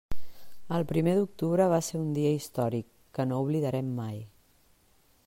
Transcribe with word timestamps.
El 0.77 0.85
primer 0.91 1.13
d'octubre 1.17 1.67
va 1.73 1.79
ser 1.89 2.01
un 2.05 2.09
dia 2.17 2.33
històric 2.39 2.89
que 3.19 3.29
no 3.33 3.41
oblidarem 3.45 3.93
mai. 4.03 4.21